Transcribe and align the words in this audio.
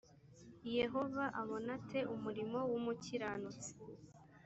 yehova 0.77 1.25
abona 1.41 1.69
ate 1.77 1.99
umurimo 2.13 2.59
w’umukiranutsi‽ 2.71 3.71